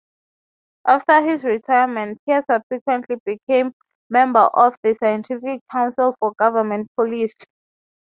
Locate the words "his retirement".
1.23-2.19